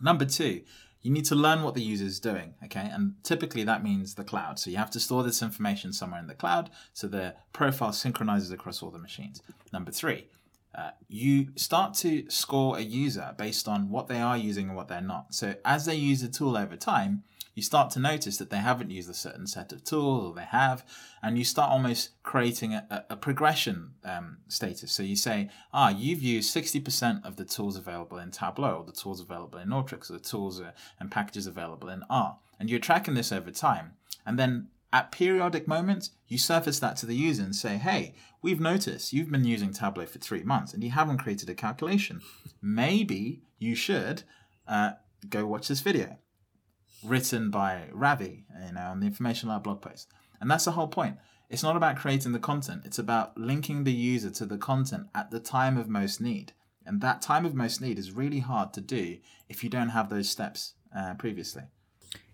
[0.00, 0.62] Number two,
[1.02, 2.88] you need to learn what the user is doing, okay?
[2.90, 4.58] And typically that means the cloud.
[4.58, 8.50] So you have to store this information somewhere in the cloud so the profile synchronizes
[8.50, 9.42] across all the machines.
[9.72, 10.28] Number three,
[10.74, 14.88] uh, you start to score a user based on what they are using and what
[14.88, 15.34] they're not.
[15.34, 17.22] So as they use the tool over time,
[17.54, 20.44] you start to notice that they haven't used a certain set of tools or they
[20.44, 20.84] have,
[21.22, 24.90] and you start almost creating a, a, progression um, status.
[24.90, 28.92] So you say, ah, you've used 60% of the tools available in Tableau, or the
[28.92, 32.38] tools available in Alteryx, or the tools uh, and packages available in R.
[32.58, 33.92] And you're tracking this over time.
[34.26, 38.60] And then at periodic moments, you surface that to the user and say, hey, we've
[38.60, 42.20] noticed you've been using Tableau for three months and you haven't created a calculation.
[42.62, 44.22] Maybe you should
[44.68, 44.92] uh,
[45.28, 46.18] go watch this video
[47.04, 50.08] written by Ravi, you know, on the Information Lab blog post.
[50.40, 51.16] And that's the whole point.
[51.50, 55.30] It's not about creating the content, it's about linking the user to the content at
[55.30, 56.52] the time of most need.
[56.86, 60.10] And that time of most need is really hard to do if you don't have
[60.10, 61.62] those steps uh, previously.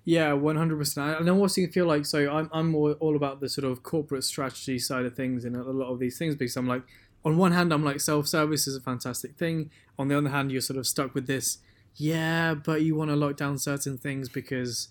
[0.05, 1.21] Yeah, one hundred percent.
[1.21, 4.25] And I also feel like so I'm I'm more all about the sort of corporate
[4.25, 6.83] strategy side of things in a lot of these things because I'm like
[7.25, 9.71] on one hand I'm like self service is a fantastic thing.
[9.99, 11.59] On the other hand, you're sort of stuck with this.
[11.97, 14.89] Yeah, but you want to lock down certain things because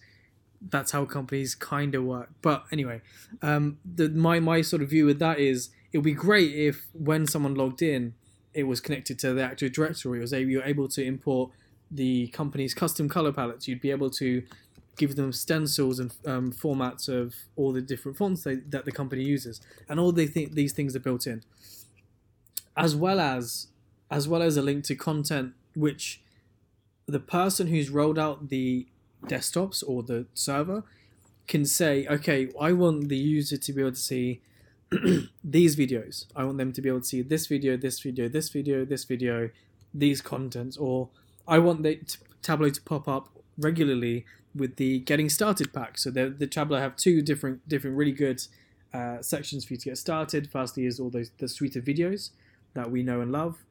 [0.62, 2.30] that's how companies kind of work.
[2.42, 3.02] But anyway,
[3.42, 6.88] um, the my my sort of view with that is it would be great if
[6.94, 8.14] when someone logged in,
[8.54, 10.20] it was connected to the Active Directory.
[10.20, 11.52] It was able, you're able to import
[11.90, 13.68] the company's custom color palettes.
[13.68, 14.44] You'd be able to
[14.98, 19.24] give them stencils and um, formats of all the different fonts they, that the company
[19.24, 21.42] uses, and all they think these things are built in,
[22.76, 23.68] as well as
[24.12, 26.22] as well as a link to content which
[27.12, 28.88] the person who's rolled out the
[29.26, 30.84] desktops or the server
[31.48, 34.42] can say, okay, I want the user to be able to see
[35.44, 36.26] these videos.
[36.36, 39.04] I want them to be able to see this video, this video, this video, this
[39.04, 39.50] video,
[39.94, 41.10] these contents, or
[41.48, 45.98] I want the t- Tableau to pop up regularly with the getting started pack.
[45.98, 48.42] So the, the Tableau have two different different really good
[48.94, 50.50] uh, sections for you to get started.
[50.52, 52.32] Firstly is all those the suite of videos
[52.74, 53.64] that we know and love.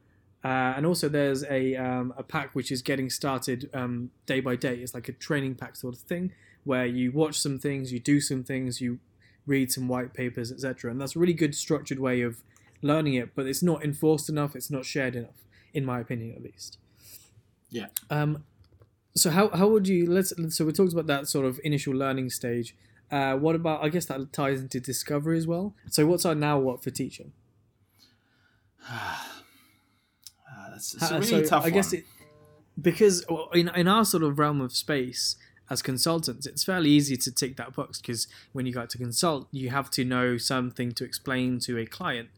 [0.43, 4.55] Uh, and also there's a, um, a pack which is getting started um, day by
[4.55, 4.75] day.
[4.75, 6.31] It's like a training pack sort of thing
[6.63, 8.99] where you watch some things, you do some things, you
[9.45, 10.91] read some white papers, etc.
[10.91, 12.41] And that's a really good structured way of
[12.81, 16.41] learning it, but it's not enforced enough, it's not shared enough, in my opinion at
[16.41, 16.77] least.
[17.69, 17.87] Yeah.
[18.09, 18.45] Um,
[19.15, 22.29] so how, how would you let's so we talked about that sort of initial learning
[22.29, 22.75] stage.
[23.11, 25.73] Uh, what about I guess that ties into discovery as well.
[25.89, 27.33] So what's our now what for teaching?
[30.79, 32.01] It's a really so tough I guess one.
[32.01, 32.05] it
[32.81, 35.35] because in in our sort of realm of space
[35.69, 39.47] as consultants, it's fairly easy to tick that box because when you go to consult,
[39.51, 42.29] you have to know something to explain to a client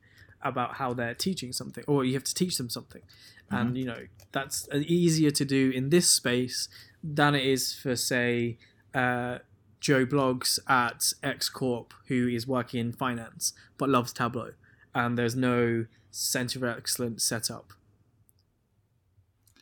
[0.41, 3.03] about how they're teaching something, or you have to teach them something,
[3.49, 6.67] and you know that's easier to do in this space
[7.03, 8.57] than it is for say.
[8.93, 9.39] Uh,
[9.79, 14.51] Joe Bloggs at X Corp, who is working in finance but loves Tableau,
[14.93, 17.73] and there's no center of excellence set up.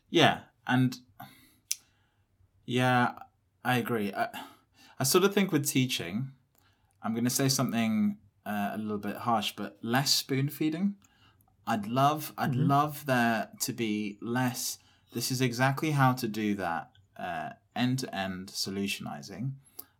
[0.09, 0.97] Yeah, and
[2.65, 3.13] yeah,
[3.63, 4.13] I agree.
[4.13, 4.27] I,
[4.99, 6.31] I sort of think with teaching,
[7.01, 10.95] I'm going to say something uh, a little bit harsh, but less spoon feeding.
[11.67, 12.67] I'd love, I'd Mhm.
[12.67, 14.79] love there to be less.
[15.13, 16.91] This is exactly how to do that
[17.75, 19.53] end to end solutionizing,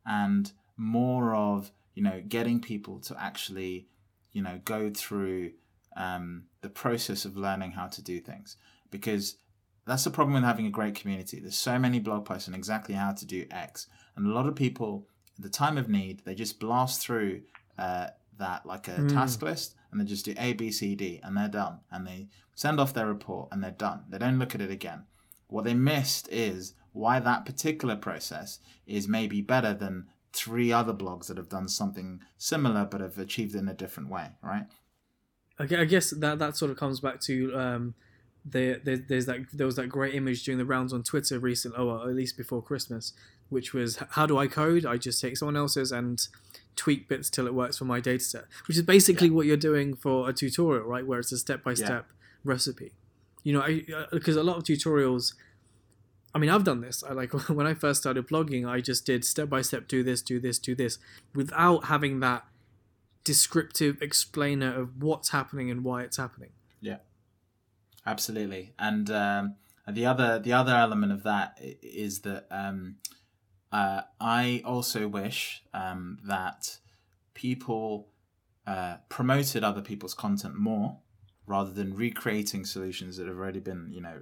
[0.05, 3.87] and more of you know getting people to actually
[4.31, 5.51] you know go through
[5.95, 8.57] um, the process of learning how to do things
[8.91, 9.37] because
[9.89, 11.39] that's the problem with having a great community.
[11.39, 14.55] There's so many blog posts on exactly how to do X, and a lot of
[14.55, 17.41] people at the time of need they just blast through
[17.77, 19.09] uh, that like a Mm.
[19.13, 21.79] task list, and they just do A, B, C, D, and they're done.
[21.91, 24.03] And they send off their report and they're done.
[24.09, 25.05] They don't look at it again.
[25.47, 31.27] What they missed is why that particular process is maybe better than three other blogs
[31.27, 34.65] that have done something similar but have achieved it in a different way, right?
[35.59, 37.95] Okay, I guess that that sort of comes back to um,
[38.45, 41.77] the, the, there's that there was that great image during the rounds on Twitter recently,
[41.77, 43.13] oh, well, at least before Christmas,
[43.49, 44.85] which was how do I code?
[44.85, 46.25] I just take someone else's and
[46.75, 49.33] tweak bits till it works for my dataset, which is basically yeah.
[49.33, 51.05] what you're doing for a tutorial, right?
[51.05, 52.07] Where it's a step by step
[52.43, 52.93] recipe.
[53.43, 53.79] You know,
[54.11, 55.33] because uh, a lot of tutorials.
[56.33, 57.03] I mean, I've done this.
[57.03, 60.21] I like when I first started blogging, I just did step by step, do this,
[60.21, 60.99] do this, do this,
[61.33, 62.45] without having that
[63.23, 66.51] descriptive explainer of what's happening and why it's happening.
[66.81, 66.97] Yeah,
[68.09, 68.73] absolutely.
[68.77, 69.55] And um,
[69.87, 72.97] the other the other element of that is that um,
[73.71, 76.77] uh, I also wish um, that
[77.33, 78.09] people
[78.67, 80.97] uh, promoted other people's content more
[81.47, 84.17] rather than recreating solutions that have already been you know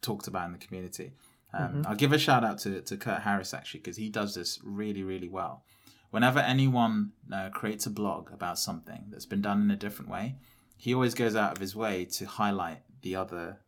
[0.00, 1.12] talked about in the community.
[1.54, 1.82] Um, mm-hmm.
[1.86, 5.02] I'll give a shout out to, to Kurt Harris actually because he does this really
[5.02, 5.64] really well
[6.12, 10.36] whenever anyone uh, creates a blog about something that's been done in a different way,
[10.76, 13.58] he always goes out of his way to highlight the other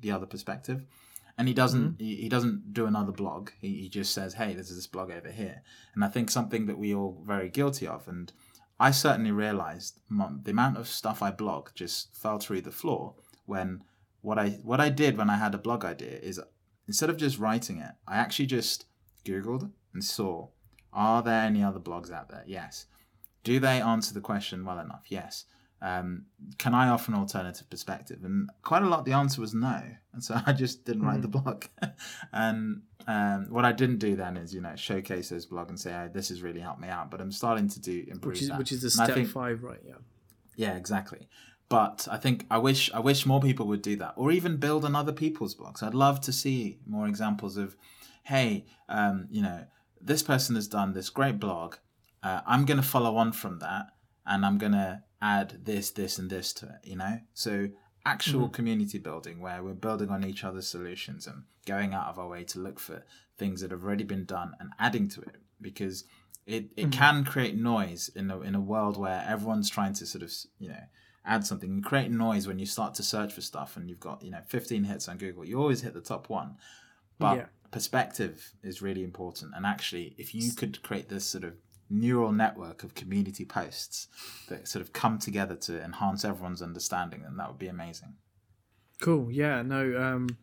[0.00, 0.84] the other perspective.
[1.38, 2.04] And he doesn't mm-hmm.
[2.04, 3.50] he, doesn't do another blog.
[3.60, 5.62] He, he just says, "Hey, there's this blog over here."
[5.94, 8.30] And I think something that we all very guilty of, and
[8.78, 13.14] I certainly realized the amount of stuff I blog just fell through the floor
[13.46, 13.84] when
[14.20, 16.40] what I what I did when I had a blog idea is
[16.86, 18.84] instead of just writing it, I actually just
[19.24, 20.48] googled and saw
[20.92, 22.44] are there any other blogs out there?
[22.46, 22.86] Yes.
[23.44, 25.04] Do they answer the question well enough?
[25.08, 25.44] Yes.
[25.82, 26.26] Um,
[26.58, 28.18] can I offer an alternative perspective?
[28.24, 29.82] And quite a lot, the answer was no.
[30.12, 31.22] And so I just didn't write mm.
[31.22, 31.64] the blog.
[32.32, 35.92] and um, what I didn't do then is, you know, showcase this blog and say,
[35.94, 37.10] oh, this has really helped me out.
[37.10, 38.58] But I'm starting to do improve which is, that.
[38.58, 39.80] Which is the step think, five, right?
[39.86, 39.94] Yeah.
[40.56, 41.28] Yeah, exactly.
[41.68, 44.84] But I think I wish I wish more people would do that, or even build
[44.84, 45.84] on other people's blogs.
[45.84, 47.76] I'd love to see more examples of,
[48.24, 49.64] hey, um, you know,
[50.00, 51.76] this person has done this great blog.
[52.22, 53.86] Uh, I'm going to follow on from that
[54.26, 57.20] and I'm going to add this, this, and this to it, you know?
[57.34, 57.68] So,
[58.06, 58.52] actual mm-hmm.
[58.52, 62.42] community building where we're building on each other's solutions and going out of our way
[62.44, 63.04] to look for
[63.36, 66.04] things that have already been done and adding to it because
[66.46, 66.90] it, it mm-hmm.
[66.90, 70.68] can create noise in a, in a world where everyone's trying to sort of, you
[70.68, 70.82] know,
[71.26, 74.22] add something and create noise when you start to search for stuff and you've got,
[74.22, 75.44] you know, 15 hits on Google.
[75.44, 76.56] You always hit the top one.
[77.18, 79.52] But yeah perspective is really important.
[79.54, 81.54] And actually, if you could create this sort of
[81.90, 84.08] neural network of community posts
[84.48, 88.14] that sort of come together to enhance everyone's understanding, then that would be amazing.
[89.00, 89.30] Cool.
[89.30, 89.62] Yeah.
[89.62, 90.00] No.
[90.00, 90.38] Um,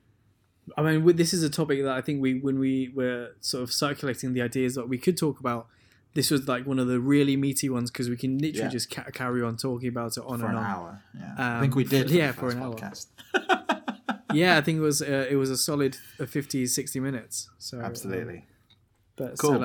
[0.75, 3.71] I mean, this is a topic that I think we, when we were sort of
[3.71, 5.67] circulating the ideas that we could talk about,
[6.13, 8.69] this was like one of the really meaty ones because we can literally yeah.
[8.69, 10.69] just ca- carry on talking about it on for and an on.
[10.69, 11.03] hour.
[11.17, 11.31] Yeah.
[11.31, 12.09] Um, I think we did.
[12.09, 13.07] For yeah, for an podcast.
[13.35, 13.63] hour.
[14.33, 17.49] yeah, I think it was uh, it was a solid 50, 60 minutes.
[17.59, 18.47] So absolutely,
[19.15, 19.63] but cool.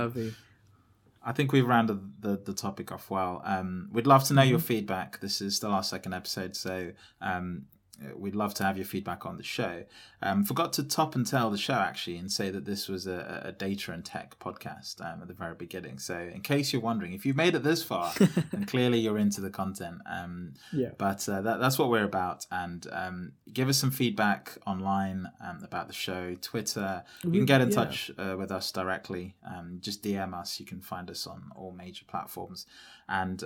[1.25, 3.43] I think we've rounded the, the topic off well.
[3.45, 4.51] Um, we'd love to know mm-hmm.
[4.51, 5.21] your feedback.
[5.21, 7.67] This is still our second episode, so um,
[8.15, 9.85] we'd love to have your feedback on the show.
[10.23, 13.43] Um, forgot to top and tail the show actually and say that this was a,
[13.45, 15.99] a data and tech podcast um, at the very beginning.
[15.99, 18.13] So, in case you're wondering, if you've made it this far,
[18.53, 20.01] then clearly you're into the content.
[20.09, 20.91] Um, yeah.
[20.97, 22.47] But uh, that, that's what we're about.
[22.51, 27.03] And um, give us some feedback online um, about the show, Twitter.
[27.25, 27.75] You can get in yeah.
[27.75, 29.35] touch uh, with us directly.
[29.45, 30.61] Um, just DM us.
[30.61, 32.67] You can find us on all major platforms.
[33.09, 33.43] And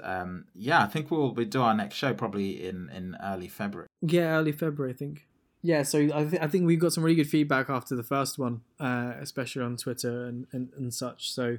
[0.54, 3.88] yeah, I think we'll we do our next show probably in in early February.
[4.07, 5.26] Yeah, early February, I think.
[5.62, 8.38] Yeah, so I, th- I think we got some really good feedback after the first
[8.38, 11.32] one, uh, especially on Twitter and, and, and such.
[11.32, 11.59] So,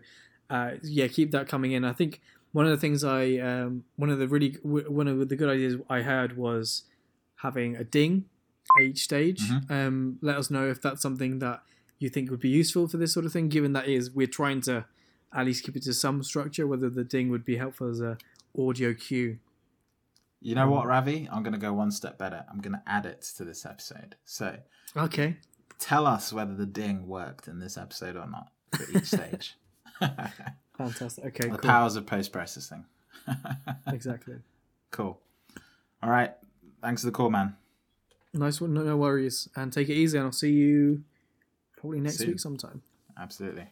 [0.50, 1.84] uh, yeah, keep that coming in.
[1.84, 2.22] I think
[2.54, 5.76] one of the things I, um, one of the really, one of the good ideas
[5.90, 6.84] I heard was
[7.38, 8.26] having a ding
[8.78, 9.42] at each stage.
[9.42, 9.74] Mm-hmm.
[9.74, 11.64] Um, let us know if that's something that
[12.00, 14.62] you think would be useful for this sort of thing, given that is we're trying
[14.62, 14.86] to
[15.34, 18.18] at least keep it to some structure, whether the ding would be helpful as a
[18.58, 19.40] audio cue
[20.48, 21.28] you know what, Ravi?
[21.30, 22.46] I'm going to go one step better.
[22.50, 24.16] I'm going to add it to this episode.
[24.24, 24.56] So,
[24.96, 25.36] okay,
[25.78, 29.58] tell us whether the ding worked in this episode or not for each stage.
[30.78, 31.26] Fantastic.
[31.26, 31.70] Okay, the cool.
[31.70, 32.86] powers of post processing.
[33.88, 34.36] exactly.
[34.92, 35.20] Cool.
[36.02, 36.34] All right.
[36.82, 37.58] Thanks for the call, man.
[38.34, 38.74] Nice one.
[38.74, 39.50] No, no worries.
[39.54, 40.18] And take it easy.
[40.18, 41.04] And I'll see you
[41.76, 42.84] probably next week sometime.
[43.20, 43.68] Absolutely.